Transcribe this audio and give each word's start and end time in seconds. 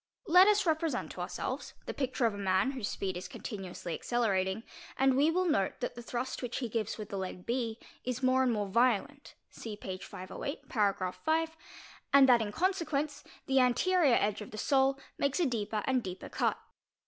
Let 0.25 0.47
us 0.47 0.65
represent 0.65 1.15
ourselves 1.19 1.75
the 1.85 1.93
picture 1.93 2.25
of 2.25 2.33
a 2.33 2.37
man 2.39 2.71
whose 2.71 2.89
speed 2.89 3.15
is 3.15 3.27
continuously 3.27 3.95
acceleratil 3.95 4.63
and 4.97 5.15
we 5.15 5.29
will 5.29 5.45
note 5.45 5.79
that 5.79 5.93
the 5.93 6.01
thrust 6.01 6.41
which 6.41 6.57
he 6.57 6.69
gives 6.69 6.97
with 6.97 7.09
the 7.09 7.19
leg 7.19 7.45
B 7.45 7.77
is 8.03 8.23
m 8.23 8.29
and 8.29 8.51
more 8.51 8.65
violent 8.67 9.35
(see 9.51 9.77
page 9.77 10.03
508, 10.03 10.67
para. 10.67 11.11
5), 11.13 11.55
and 12.13 12.27
that 12.27 12.41
in 12.41 12.51
consequence 12.51 13.23
¢ 13.49 13.59
anterior 13.61 14.17
edge 14.19 14.41
of 14.41 14.49
the 14.49 14.57
sole 14.57 14.97
makes 15.19 15.39
a 15.39 15.45
deeper 15.45 15.83
and 15.85 16.01
deeper 16.01 16.29
cut. 16.29 16.57